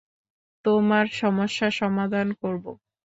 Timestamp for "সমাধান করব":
1.79-2.65